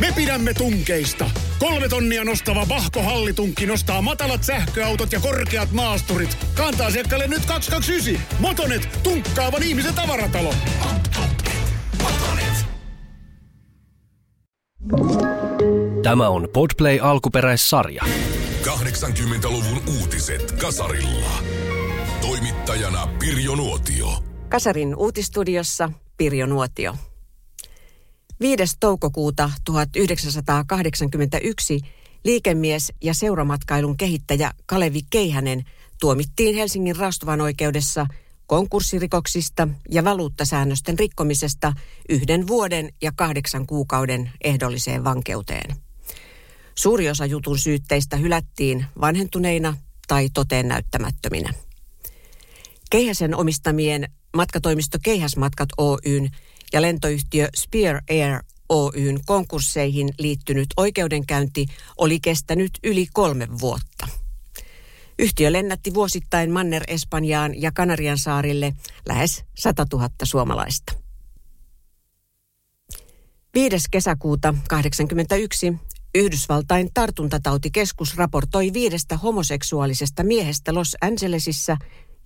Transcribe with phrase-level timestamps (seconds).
[0.00, 1.30] Me pidämme tunkeista.
[1.58, 6.38] Kolme tonnia nostava Vahko Hallitunkki nostaa matalat sähköautot ja korkeat maasturit.
[6.54, 8.38] Kantaa asiakkaalle nyt 229.
[8.38, 10.54] Motonet, tunkkaavan ihmisen tavaratalo.
[12.02, 12.66] Motonet.
[16.02, 18.04] Tämä on Podplay alkuperäissarja.
[18.62, 21.30] 80-luvun uutiset Kasarilla.
[22.20, 24.24] Toimittajana Pirjo Nuotio.
[24.48, 26.94] Kasarin uutistudiossa Pirjo Nuotio.
[28.42, 28.76] 5.
[28.80, 31.80] toukokuuta 1981
[32.24, 35.64] liikemies ja seuramatkailun kehittäjä Kalevi Keihänen
[36.00, 38.06] tuomittiin Helsingin raastuvan oikeudessa
[38.46, 41.72] konkurssirikoksista ja valuuttasäännösten rikkomisesta
[42.08, 45.76] yhden vuoden ja kahdeksan kuukauden ehdolliseen vankeuteen.
[46.74, 49.76] Suuri osa jutun syytteistä hylättiin vanhentuneina
[50.08, 51.54] tai toteen näyttämättöminä.
[52.90, 56.30] Keihäsen omistamien matkatoimisto Keihäsmatkat Oyn
[56.72, 61.66] ja lentoyhtiö Spear Air Oyn konkursseihin liittynyt oikeudenkäynti
[61.98, 64.08] oli kestänyt yli kolme vuotta.
[65.18, 68.72] Yhtiö lennätti vuosittain Manner-Espanjaan ja Kanarian saarille
[69.08, 70.92] lähes 100 000 suomalaista.
[73.54, 73.76] 5.
[73.90, 75.72] kesäkuuta 1981
[76.14, 81.76] Yhdysvaltain tartuntatautikeskus raportoi viidestä homoseksuaalisesta miehestä Los Angelesissa,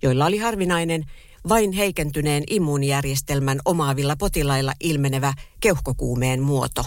[0.03, 1.05] joilla oli harvinainen
[1.49, 6.85] vain heikentyneen immuunijärjestelmän omaavilla potilailla ilmenevä keuhkokuumeen muoto.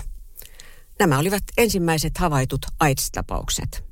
[0.98, 3.90] Nämä olivat ensimmäiset havaitut AIDS-tapaukset.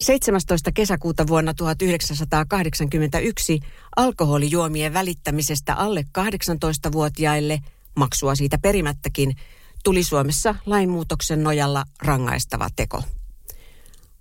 [0.00, 0.72] 17.
[0.72, 3.60] kesäkuuta vuonna 1981
[3.96, 7.58] alkoholijuomien välittämisestä alle 18-vuotiaille,
[7.96, 9.36] maksua siitä perimättäkin,
[9.84, 13.02] tuli Suomessa lainmuutoksen nojalla rangaistava teko.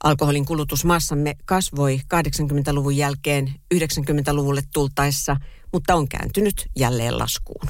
[0.08, 5.38] Alkoholin kulutus maassamme kasvoi 80-luvun jälkeen 90-luvulle tultaessa,
[5.74, 7.68] mutta on kääntynyt jälleen laskuun.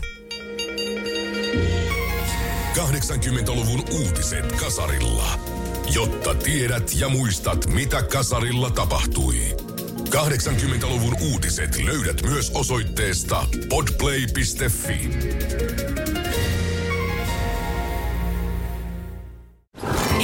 [2.77, 5.39] 80-luvun uutiset Kasarilla.
[5.93, 9.57] Jotta tiedät ja muistat, mitä Kasarilla tapahtui.
[10.09, 15.09] 80-luvun uutiset löydät myös osoitteesta podplay.fi.